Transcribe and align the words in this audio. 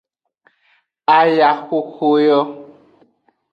Ayaxoxo 1.17 2.09
yo. 2.25 2.39